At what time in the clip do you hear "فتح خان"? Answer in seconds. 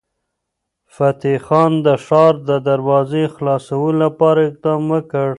0.95-1.71